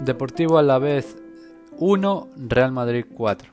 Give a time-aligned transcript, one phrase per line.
[0.00, 1.16] Deportivo a la vez
[1.78, 3.50] 1, Real Madrid 4.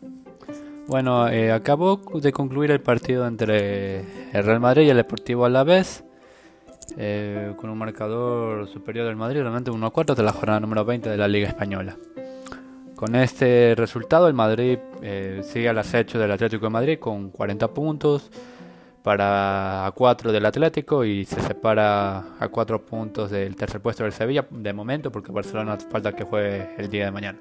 [0.87, 3.99] Bueno, eh, acabó de concluir el partido entre
[4.31, 6.03] el Real Madrid y el Deportivo a la vez.
[6.97, 10.83] Eh, con un marcador superior del Madrid, realmente 1 a 4 de la jornada número
[10.85, 11.95] 20 de la Liga Española.
[12.95, 17.67] Con este resultado, el Madrid eh, sigue al acecho del Atlético de Madrid con 40
[17.69, 18.31] puntos
[19.03, 24.13] para a 4 del Atlético y se separa a 4 puntos del tercer puesto del
[24.13, 27.39] Sevilla de momento porque Barcelona falta que juegue el día de mañana.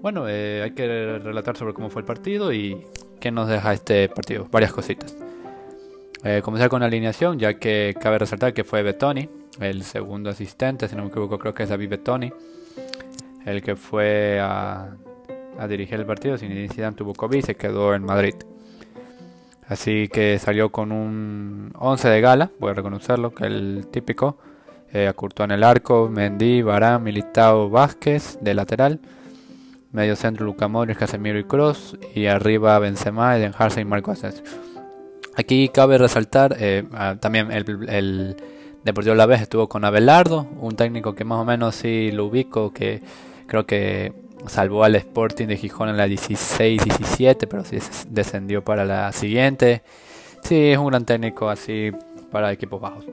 [0.00, 2.86] Bueno, eh, hay que relatar sobre cómo fue el partido y
[3.20, 5.16] qué nos deja este partido, varias cositas.
[6.24, 9.28] Eh, comenzar con la alineación, ya que cabe resaltar que fue Betoni,
[9.60, 12.32] el segundo asistente, si no me equivoco creo que es David Betoni,
[13.44, 14.96] el que fue a,
[15.68, 18.34] dirigir el partido, sin necesidad tuvo COVID y se quedó en Madrid.
[19.68, 24.38] Así que salió con un 11 de gala, voy a reconocerlo, que es el típico.
[24.92, 29.00] Eh, en el arco, Mendy, Barán, Militao, Vázquez de lateral.
[29.92, 31.98] Medio centro Luca Casemiro y Cross.
[32.14, 34.44] Y arriba Benzema, Eden Hazard y Marco Asensio.
[35.36, 36.84] Aquí cabe resaltar eh,
[37.20, 38.36] también el, el
[38.84, 42.72] Deportivo La Vez estuvo con Abelardo, un técnico que más o menos sí lo ubico,
[42.72, 43.02] que
[43.46, 44.12] creo que
[44.46, 49.82] salvó al Sporting de Gijón en la 16-17, pero sí descendió para la siguiente.
[50.42, 51.90] Sí, es un gran técnico así
[52.30, 53.04] para equipos bajos.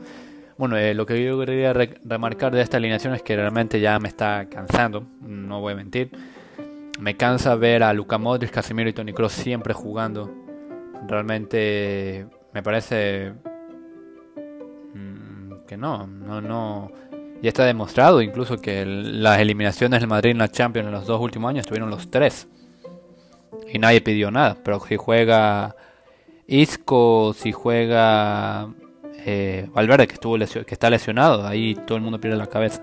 [0.57, 4.07] Bueno, eh, lo que yo quería remarcar de esta alineación es que realmente ya me
[4.07, 6.11] está cansando, no voy a mentir.
[6.99, 10.31] Me cansa ver a Luca Modric, Casemiro y Toni Kroos siempre jugando.
[11.07, 13.33] Realmente me parece
[14.93, 16.91] mm, que no, no, no
[17.45, 21.21] ya está demostrado incluso que las eliminaciones del Madrid en la Champions en los dos
[21.21, 22.47] últimos años tuvieron los tres.
[23.71, 24.57] Y nadie pidió nada.
[24.63, 25.75] Pero si juega
[26.47, 28.67] Isco, si juega
[29.27, 32.81] eh, Valverde, que, estuvo que está lesionado, ahí todo el mundo pierde la cabeza.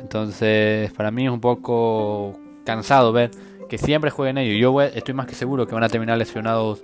[0.00, 3.30] Entonces, para mí es un poco cansado ver
[3.68, 4.60] que siempre jueguen ellos.
[4.60, 6.82] Yo estoy más que seguro que van a terminar lesionados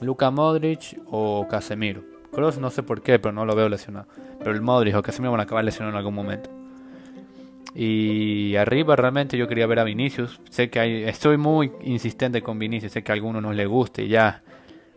[0.00, 2.02] Luka Modric o Casemiro.
[2.32, 4.06] Cross no sé por qué, pero no lo veo lesionado.
[4.38, 6.50] Pero el Modric o Casemiro van a acabar lesionado en algún momento.
[7.74, 10.40] Y arriba realmente yo quería ver a Vinicius.
[10.50, 14.08] Sé que hay, estoy muy insistente con Vinicius, sé que a algunos no les guste
[14.08, 14.42] ya.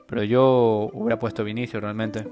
[0.07, 2.25] Pero yo hubiera puesto Vinicius realmente.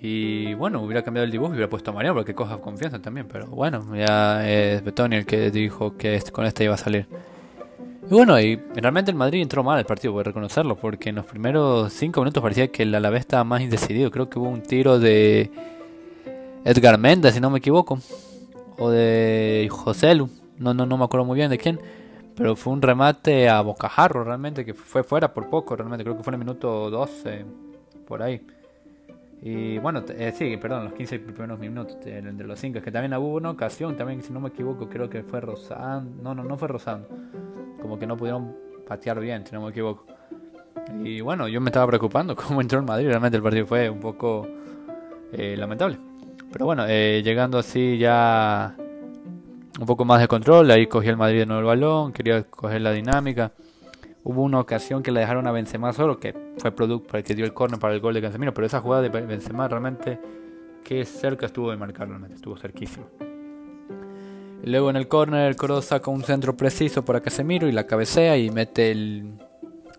[0.00, 3.00] Y bueno, hubiera cambiado el dibujo y hubiera puesto a Mariano para que coja confianza
[3.00, 3.28] también.
[3.28, 7.06] Pero bueno, ya es Betoni el que dijo que con este iba a salir.
[8.04, 11.16] Y bueno, y realmente el Madrid entró mal el partido, voy a reconocerlo, porque en
[11.16, 14.10] los primeros 5 minutos parecía que el Alavés estaba más indecidido.
[14.10, 15.50] Creo que hubo un tiro de
[16.64, 17.98] Edgar Méndez, si no me equivoco,
[18.78, 21.80] o de José Lu, no, no, no me acuerdo muy bien de quién,
[22.34, 26.24] pero fue un remate a bocajarro realmente, que fue fuera por poco, realmente, creo que
[26.24, 27.44] fue en el minuto 12,
[28.06, 28.42] por ahí.
[29.44, 32.78] Y bueno, eh, sí, perdón, los 15 primeros minutos de, los 5.
[32.78, 36.22] Es que también hubo una ocasión, también si no me equivoco, creo que fue Rosando.
[36.22, 37.08] No, no, no fue Rosando.
[37.80, 38.54] Como que no pudieron
[38.86, 40.06] patear bien, si no me equivoco.
[41.02, 43.08] Y bueno, yo me estaba preocupando cómo entró el Madrid.
[43.08, 44.46] Realmente el partido fue un poco
[45.32, 45.98] eh, lamentable.
[46.52, 48.76] Pero bueno, eh, llegando así ya
[49.80, 50.70] un poco más de control.
[50.70, 53.50] Ahí cogí el Madrid de nuevo el balón, quería coger la dinámica.
[54.24, 57.34] Hubo una ocasión que le dejaron a Benzema solo, que fue producto para el que
[57.34, 60.20] dio el córner para el gol de Casemiro, pero esa jugada de Benzema realmente
[60.84, 63.06] que cerca estuvo de marcar, realmente estuvo cerquísimo.
[64.64, 68.50] luego en el córner Coro saca un centro preciso para Casemiro y la cabecea y
[68.50, 69.32] mete el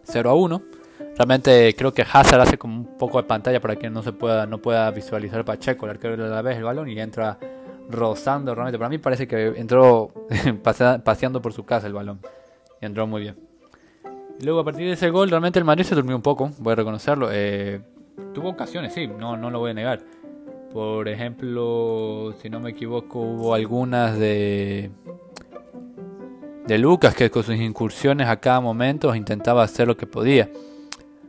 [0.04, 0.62] 0 a 1.
[1.18, 4.46] Realmente creo que Hazard hace como un poco de pantalla para que no se pueda
[4.46, 7.38] no pueda visualizar Pacheco, el arquero de la vez el balón y entra
[7.90, 8.78] rozando realmente.
[8.78, 10.12] Para mí parece que entró
[11.04, 12.20] paseando por su casa el balón
[12.82, 13.53] y entró muy bien.
[14.42, 16.76] Luego a partir de ese gol realmente el Madrid se durmió un poco, voy a
[16.76, 17.30] reconocerlo.
[17.32, 17.82] Eh,
[18.34, 20.02] tuvo ocasiones, sí, no, no lo voy a negar.
[20.74, 24.90] Por ejemplo, si no me equivoco, hubo algunas de
[26.66, 30.50] de Lucas que con sus incursiones a cada momento intentaba hacer lo que podía.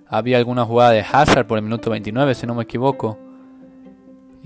[0.07, 3.19] Había alguna jugada de Hazard por el minuto 29, si no me equivoco.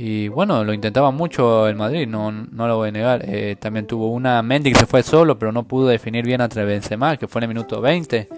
[0.00, 3.22] Y bueno, lo intentaba mucho el Madrid, no, no lo voy a negar.
[3.24, 6.46] Eh, también tuvo una Mendy que se fue solo, pero no pudo definir bien a
[6.46, 8.28] Benzema, que fue en el minuto 20.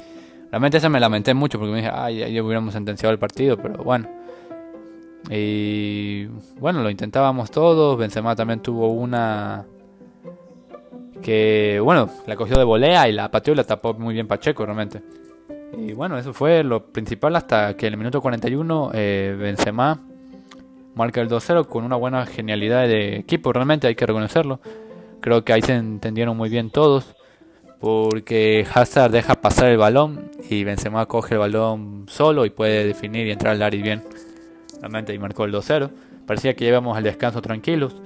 [0.50, 3.84] Realmente esa me lamenté mucho porque me dije, ay, ya hubiéramos sentenciado el partido, pero
[3.84, 4.08] bueno.
[5.28, 6.28] Y
[6.58, 7.98] bueno, lo intentábamos todos.
[7.98, 9.66] Benzema también tuvo una
[11.22, 14.64] que, bueno, la cogió de volea y la pateó y la tapó muy bien Pacheco,
[14.64, 15.02] realmente.
[15.76, 20.06] Y bueno, eso fue lo principal hasta que en el minuto 41 eh, Benzema
[20.94, 24.60] marca el 2-0 con una buena genialidad de equipo, realmente hay que reconocerlo.
[25.20, 27.14] Creo que ahí se entendieron muy bien todos
[27.80, 33.26] porque Hazard deja pasar el balón y Benzema coge el balón solo y puede definir
[33.26, 34.02] y entrar al área bien.
[34.80, 35.90] Realmente y marcó el 2-0.
[36.26, 37.96] Parecía que llevamos al descanso tranquilos.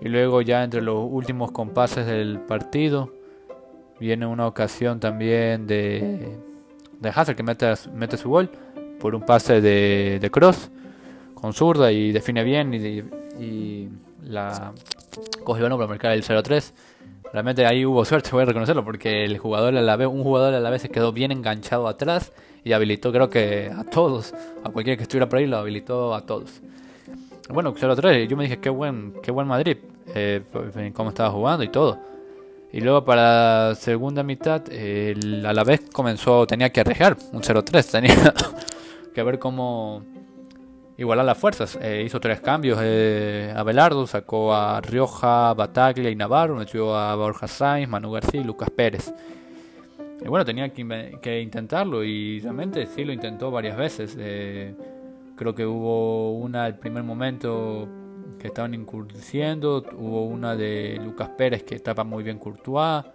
[0.00, 3.12] Y luego ya entre los últimos compases del partido
[3.98, 6.38] viene una ocasión también de,
[7.00, 8.50] de Hazard que mete, su gol
[8.98, 10.70] por un pase de, de Cross
[11.40, 13.88] con zurda y define bien y, y
[14.24, 14.72] la
[15.44, 16.72] cogió para marcar el 0-3.
[17.32, 20.54] Realmente ahí hubo suerte, voy a reconocerlo, porque el jugador a la vez, un jugador
[20.54, 22.32] a la vez se quedó bien enganchado atrás
[22.64, 24.34] y habilitó creo que a todos,
[24.64, 26.60] a cualquiera que estuviera por ahí lo habilitó a todos.
[27.48, 29.78] Bueno, 0-3, yo me dije qué buen, qué buen Madrid,
[30.14, 30.42] eh,
[30.94, 31.98] cómo estaba jugando y todo.
[32.72, 37.42] Y luego para la segunda mitad, el a la vez comenzó, tenía que arriesgar un
[37.42, 38.34] 0-3, tenía
[39.14, 40.04] que ver cómo
[41.00, 41.78] igualar las fuerzas.
[41.80, 42.78] Eh, hizo tres cambios.
[42.82, 46.56] Eh, Abelardo sacó a Rioja, Bataglia y Navarro.
[46.56, 49.12] Metió a Borja Sainz, Manu García y Lucas Pérez.
[50.22, 54.14] Y bueno, tenía que, intentarlo y realmente sí lo intentó varias veces.
[54.18, 54.74] Eh,
[55.36, 57.88] creo que hubo una al primer momento
[58.38, 59.82] que estaban incursiendo.
[59.96, 63.06] Hubo una de Lucas Pérez que estaba muy bien Courtois.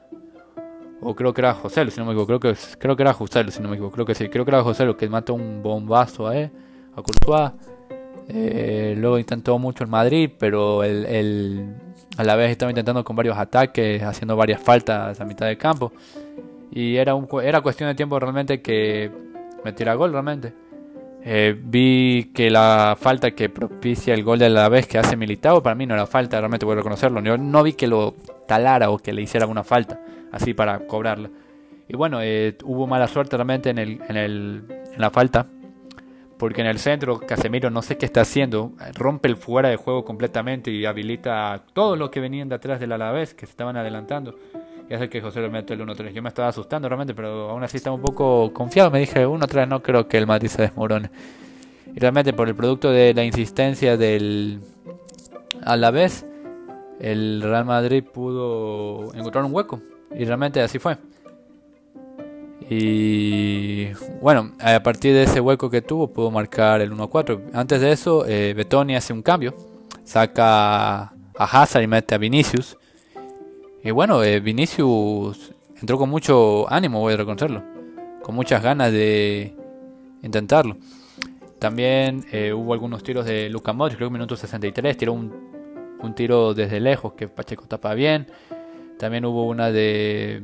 [1.01, 2.39] O creo que era José, si no me equivoco.
[2.39, 3.93] Creo que, creo que era José, si no me equivoco.
[3.93, 4.27] Creo que sí.
[4.27, 6.49] Creo que era José lo que mató un bombazo a él,
[6.95, 7.51] a Courtois.
[8.27, 11.75] Eh, luego intentó mucho el Madrid, pero el,
[12.17, 15.91] a la vez estaba intentando con varios ataques, haciendo varias faltas a mitad de campo.
[16.71, 19.12] Y era, un, era cuestión de tiempo realmente que
[19.63, 20.53] metiera gol realmente.
[21.27, 25.63] Eh, vi que la falta que propicia el gol de la vez que hace Militao,
[25.63, 27.19] para mí no era falta, realmente voy a reconocerlo.
[27.21, 28.13] no vi que lo
[28.47, 30.00] talara o que le hiciera una falta,
[30.31, 31.29] así para cobrarla.
[31.88, 35.47] Y bueno, eh, hubo mala suerte realmente en, el, en, el, en la falta,
[36.37, 40.03] porque en el centro Casemiro no sé qué está haciendo, rompe el fuera de juego
[40.03, 43.77] completamente y habilita a todos los que venían de atrás del Alavés, que se estaban
[43.77, 44.35] adelantando.
[44.89, 46.11] Y hace que José lo mete el 1-3.
[46.13, 48.91] Yo me estaba asustando realmente, pero aún así estaba un poco confiado.
[48.91, 51.09] Me dije 1-3, no creo que el Madrid se desmorone.
[51.95, 54.59] Y realmente por el producto de la insistencia del
[55.63, 56.25] Alavés,
[56.99, 59.81] el Real Madrid pudo encontrar un hueco.
[60.15, 60.97] Y realmente así fue.
[62.69, 67.51] Y bueno, a partir de ese hueco que tuvo, pudo marcar el 1-4.
[67.53, 69.56] Antes de eso, eh, Betoni hace un cambio.
[70.03, 72.77] Saca a Hazard y mete a Vinicius.
[73.83, 77.63] Y bueno, eh, Vinicius entró con mucho ánimo, voy a reconocerlo.
[78.23, 79.53] Con muchas ganas de
[80.23, 80.77] intentarlo.
[81.59, 84.97] También eh, hubo algunos tiros de Luka Modric, creo que minuto 63.
[84.97, 85.31] Tiró un,
[86.00, 88.27] un tiro desde lejos que Pacheco tapa bien.
[88.97, 90.41] También hubo una de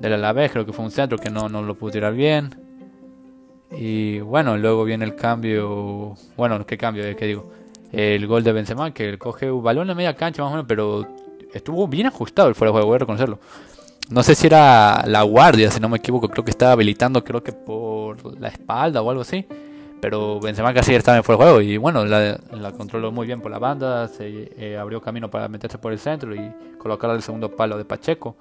[0.00, 2.56] del Alavés, creo que fue un centro que no, no lo pudo tirar bien.
[3.70, 7.04] Y bueno, luego viene el cambio, bueno, ¿qué cambio?
[7.16, 7.52] ¿Qué digo?
[7.92, 11.06] El gol de Benzema, que coge un balón en media cancha más o menos, pero
[11.52, 13.38] estuvo bien ajustado el fuera de juego, voy a reconocerlo.
[14.08, 17.42] No sé si era la guardia, si no me equivoco, creo que estaba habilitando, creo
[17.42, 19.46] que por la espalda o algo así.
[20.00, 22.38] Pero Benzema casi estaba en fuera de juego y bueno, la,
[22.76, 26.34] controló muy bien por la banda, se eh, abrió camino para meterse por el centro
[26.34, 26.40] y
[26.78, 28.34] colocar el segundo palo de Pacheco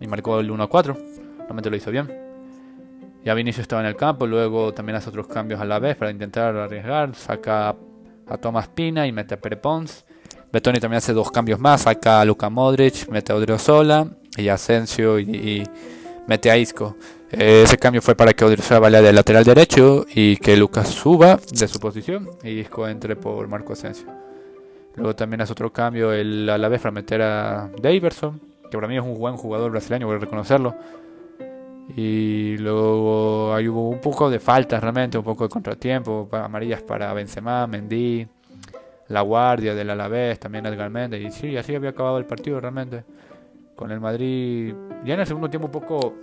[0.00, 0.96] y marcó el 1 a 4.
[1.38, 2.30] Realmente lo hizo bien.
[3.24, 6.10] Ya Vinicius estaba en el campo, luego también hace otros cambios a la vez para
[6.10, 7.14] intentar arriesgar.
[7.14, 7.76] Saca
[8.26, 10.06] a Tomás Pina y mete a Pere Pons.
[10.52, 15.18] Betoni también hace dos cambios más, saca a Luka Modric, mete a Odriozola y Asensio
[15.20, 15.64] y,
[16.26, 16.96] mete a Isco.
[17.30, 21.38] Eh, ese cambio fue para que Odriozola vaya de lateral derecho y que Lucas suba
[21.52, 24.06] de su posición y Isco entre por Marco Asensio.
[24.96, 28.88] Luego también hace otro cambio el, a la vez para meter a Daverson que para
[28.88, 30.74] mí es un buen jugador brasileño, voy a reconocerlo.
[31.96, 37.12] Y luego ahí hubo un poco de faltas realmente, un poco de contratiempo, amarillas para
[37.12, 38.26] Benzema, Mendy,
[39.08, 41.20] La Guardia del Alavés, también Edgar Méndez.
[41.20, 43.02] Y sí, así había acabado el partido realmente.
[43.74, 44.74] Con el Madrid,
[45.04, 46.14] ya en el segundo tiempo un poco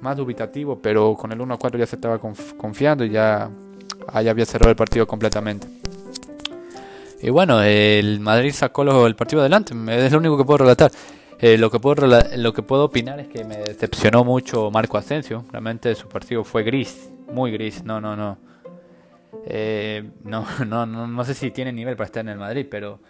[0.00, 3.50] más dubitativo, pero con el 1 4 ya se estaba confiando y ya,
[4.08, 5.66] ahí había cerrado el partido completamente.
[7.22, 10.92] Y bueno, el Madrid sacó el partido adelante, es lo único que puedo relatar.
[11.38, 15.44] Eh, lo, que puedo, lo que puedo opinar es que me decepcionó mucho Marco Asensio.
[15.50, 17.84] Realmente su partido fue gris, muy gris.
[17.84, 18.38] No, no, no.
[19.44, 23.00] Eh, no, no, no, no sé si tiene nivel para estar en el Madrid, pero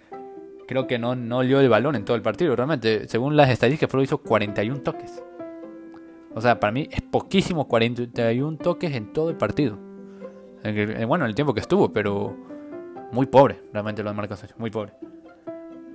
[0.66, 2.56] creo que no, no dio el balón en todo el partido.
[2.56, 5.22] Realmente, según las estadísticas, solo hizo 41 toques.
[6.34, 9.78] O sea, para mí es poquísimo 41 toques en todo el partido.
[11.06, 12.36] Bueno, en el tiempo que estuvo, pero
[13.12, 14.92] muy pobre, realmente lo de Marco Asensio, muy pobre.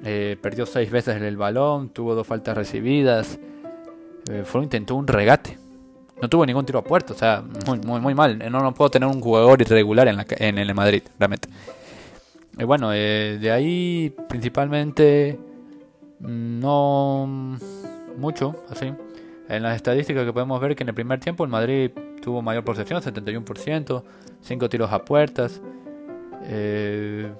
[0.04, 3.40] Eh, perdió seis veces el balón, tuvo dos faltas recibidas.
[4.30, 5.58] Eh, fue intentó un regate.
[6.22, 8.38] No tuvo ningún tiro a puerto, o sea, muy, muy, mal.
[8.52, 11.50] No, no puedo tener un jugador irregular en, la, en el Madrid, realmente.
[12.58, 15.40] Y bueno, eh, de ahí principalmente
[16.20, 17.58] no
[18.18, 18.94] mucho, así.
[19.50, 21.92] En las estadísticas que podemos ver que en el primer tiempo el Madrid
[22.22, 24.04] tuvo mayor posesión, 71%,
[24.42, 25.60] 5 tiros a puertas.
[26.44, 27.32] Eh,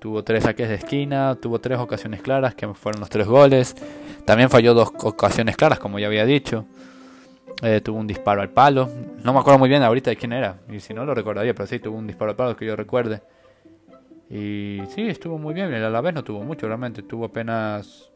[0.00, 3.76] tuvo tres saques de esquina, tuvo tres ocasiones claras, que fueron los tres goles.
[4.24, 6.64] También falló dos ocasiones claras, como ya había dicho.
[7.62, 8.88] Eh, tuvo un disparo al palo.
[9.22, 10.56] No me acuerdo muy bien ahorita de quién era.
[10.68, 13.22] Y si no lo recordaría, pero sí tuvo un disparo al palo que yo recuerde.
[14.30, 15.72] Y sí, estuvo muy bien.
[15.72, 17.02] El Alavés no tuvo mucho, realmente.
[17.02, 18.10] Tuvo apenas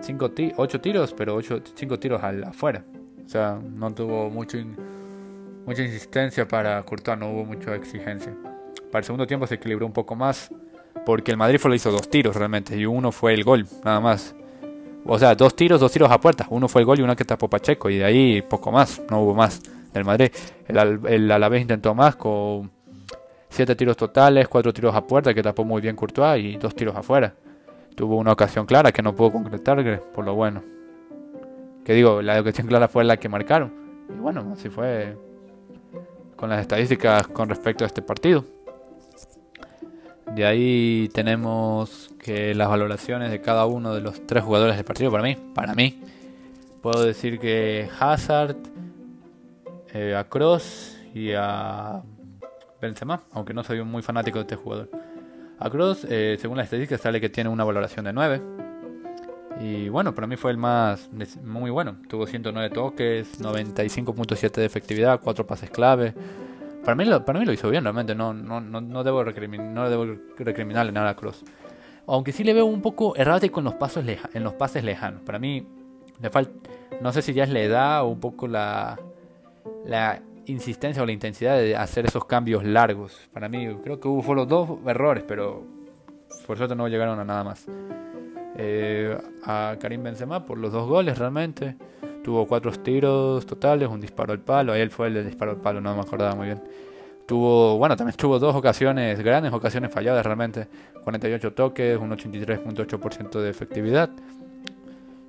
[0.00, 2.84] cinco 8 tiros, pero 5 tiros al afuera.
[3.24, 4.58] O sea, no tuvo mucho
[5.64, 8.34] mucha insistencia para Courtois, no hubo mucha exigencia.
[8.90, 10.50] Para el segundo tiempo se equilibró un poco más,
[11.04, 14.34] porque el Madrid solo hizo dos tiros realmente, y uno fue el gol, nada más.
[15.04, 16.46] O sea, dos tiros, dos tiros a puerta.
[16.50, 19.22] Uno fue el gol y uno que tapó Pacheco, y de ahí poco más, no
[19.22, 19.60] hubo más
[19.92, 20.30] del Madrid.
[20.68, 22.70] El, el Alavés intentó más con
[23.48, 26.96] siete tiros totales, cuatro tiros a puerta que tapó muy bien Courtois y dos tiros
[26.96, 27.34] afuera.
[27.94, 30.62] Tuvo una ocasión clara que no pudo concretar, por lo bueno.
[31.84, 33.72] Que digo, la ocasión clara fue la que marcaron.
[34.08, 35.16] Y bueno, así fue
[36.36, 38.44] con las estadísticas con respecto a este partido.
[40.34, 45.10] De ahí tenemos que las valoraciones de cada uno de los tres jugadores del partido
[45.10, 46.00] para mí, para mí,
[46.80, 48.56] puedo decir que Hazard,
[49.92, 52.02] eh, a Cross y a
[52.80, 54.88] Benzema, aunque no soy muy fanático de este jugador.
[55.58, 58.40] A Cross, eh, según las estadísticas, sale que tiene una valoración de 9.
[59.60, 61.10] Y bueno, para mí fue el más
[61.44, 61.96] muy bueno.
[62.08, 66.14] Tuvo 109 toques, 95.7 de efectividad, 4 pases clave.
[66.84, 68.14] Para mí, lo, para mí lo hizo bien, realmente.
[68.14, 71.44] No, no, no, no debo, no debo recriminarle nada a Cross.
[72.06, 75.22] Aunque sí le veo un poco errático en los, pasos en los pases lejanos.
[75.22, 75.66] Para mí,
[76.20, 76.52] le falta.
[77.00, 78.98] No sé si ya es la edad o un poco la,
[79.84, 83.28] la insistencia o la intensidad de hacer esos cambios largos.
[83.32, 85.64] Para mí, creo que hubo los dos errores, pero
[86.46, 87.66] por suerte no llegaron a nada más.
[88.56, 91.76] Eh, a Karim Benzema por los dos goles realmente.
[92.22, 94.74] Tuvo cuatro tiros totales, un disparo al palo.
[94.74, 96.62] Él fue el de disparo al palo, no me acordaba muy bien.
[97.26, 100.68] Tuvo, bueno, también tuvo dos ocasiones, grandes ocasiones falladas realmente.
[101.04, 104.10] 48 toques, un 83.8% de efectividad.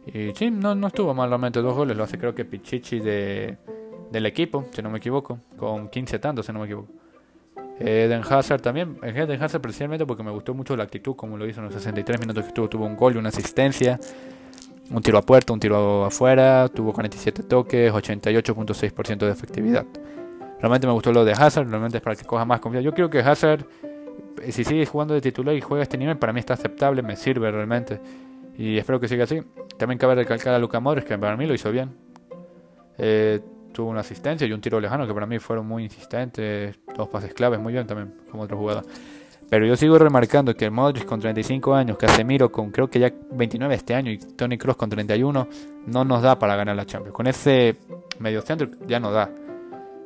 [0.05, 1.95] Y sí, no, no estuvo mal realmente, dos goles.
[1.95, 3.57] Lo hace creo que Pichichi de,
[4.11, 5.39] del equipo, si no me equivoco.
[5.57, 6.89] Con 15 tantos, si no me equivoco.
[7.79, 11.59] Eden Hazard también, Eden Hazard precisamente porque me gustó mucho la actitud, como lo hizo
[11.59, 13.99] en los 63 minutos que estuvo, tuvo un gol y una asistencia,
[14.93, 19.85] un tiro a puerta, un tiro afuera, tuvo 47 toques, 88.6% de efectividad.
[20.59, 22.85] Realmente me gustó lo de Hazard, realmente es para que coja más confianza.
[22.85, 23.65] Yo creo que Hazard,
[24.41, 27.15] eh, si sigue jugando de titular y juega este nivel, para mí está aceptable, me
[27.15, 27.99] sirve realmente.
[28.55, 29.41] Y espero que siga así.
[29.77, 31.91] También cabe recalcar a Luca Modric, que para mí lo hizo bien.
[32.99, 33.41] Eh,
[33.73, 37.33] tuvo una asistencia y un tiro lejano que para mí fueron muy insistentes, dos pases
[37.33, 38.85] claves, muy bien también, como otro jugador.
[39.53, 43.75] Pero yo sigo remarcando que Modric con 35 años, Casemiro con creo que ya 29
[43.75, 45.47] este año y Tony Cross con 31,
[45.85, 47.15] no nos da para ganar la Champions.
[47.15, 47.75] Con ese
[48.17, 49.29] medio centro ya no da.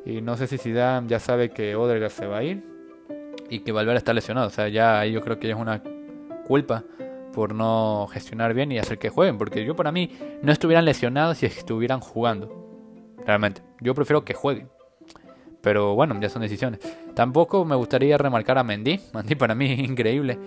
[0.04, 2.62] Y no sé si Zidane ya sabe que Odegaard se va a ir
[3.48, 4.48] y que Valverde está lesionado.
[4.48, 5.82] O sea, ya ahí yo creo que es una
[6.46, 6.84] culpa
[7.32, 9.38] por no gestionar bien y hacer que jueguen.
[9.38, 10.10] Porque yo para mí
[10.42, 13.62] no estuvieran lesionados si estuvieran jugando realmente.
[13.80, 14.68] Yo prefiero que jueguen.
[15.60, 16.80] Pero bueno, ya son decisiones.
[17.14, 19.00] Tampoco me gustaría remarcar a Mendy.
[19.14, 20.38] Mendy para mí es increíble.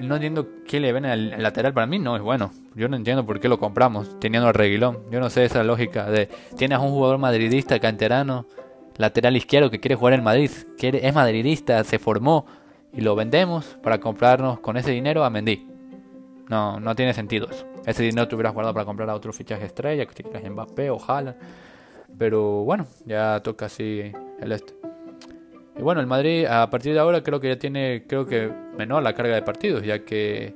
[0.00, 1.72] No entiendo qué le ven al lateral.
[1.72, 2.50] Para mí no es bueno.
[2.74, 4.98] Yo no entiendo por qué lo compramos teniendo al Reguilón.
[5.10, 8.46] Yo no sé esa lógica de tienes un jugador madridista, canterano,
[8.96, 10.50] lateral izquierdo que quiere jugar en Madrid.
[10.76, 12.44] Quiere, es madridista, se formó
[12.92, 15.66] y lo vendemos para comprarnos con ese dinero a Mendy.
[16.48, 17.66] No, no tiene sentido eso.
[17.86, 20.98] Ese dinero te hubieras guardado para comprar a otro fichaje estrella, que quieras Mbappé o
[21.00, 21.36] Haaland.
[22.18, 24.74] Pero bueno, ya toca así el este.
[25.78, 29.02] Y bueno, el Madrid a partir de ahora creo que ya tiene, creo que menor
[29.02, 30.54] la carga de partidos, ya que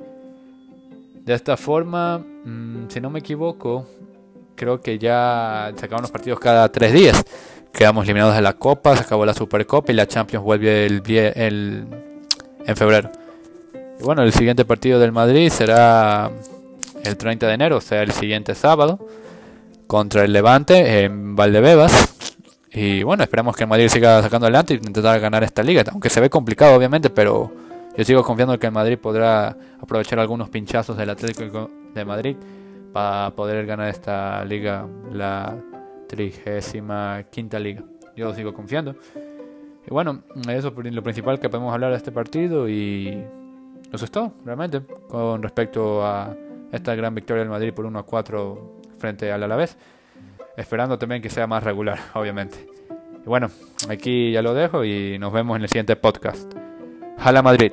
[1.25, 3.87] de esta forma, mm, si no me equivoco,
[4.57, 7.23] creo que ya se acaban los partidos cada tres días.
[7.73, 11.87] Quedamos eliminados de la Copa, se acabó la Supercopa y la Champions vuelve el, el,
[12.67, 13.11] en febrero.
[14.01, 16.31] Y bueno, el siguiente partido del Madrid será
[17.05, 18.99] el 30 de enero, o sea, el siguiente sábado
[19.91, 22.15] contra el Levante en Valdebebas.
[22.73, 25.83] Y bueno, esperamos que el Madrid siga sacando adelante y intentar ganar esta liga.
[25.91, 27.51] Aunque se ve complicado, obviamente, pero
[27.97, 32.37] yo sigo confiando que el Madrid podrá aprovechar algunos pinchazos del Atlético de Madrid
[32.93, 35.57] para poder ganar esta liga, la
[36.07, 37.83] trigésima quinta liga.
[38.15, 38.95] Yo sigo confiando.
[39.85, 43.25] Y bueno, eso es lo principal que podemos hablar de este partido y
[43.93, 46.33] eso es todo, realmente, con respecto a
[46.71, 49.77] esta gran victoria del Madrid por 1 a 4 frente al Alavés.
[50.57, 52.67] Esperando también que sea más regular, obviamente.
[53.25, 53.51] Y bueno,
[53.89, 56.53] aquí ya lo dejo y nos vemos en el siguiente podcast.
[57.19, 57.73] Jala Madrid.